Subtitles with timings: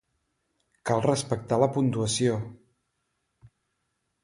[0.89, 2.41] Cal respectar la puntuació.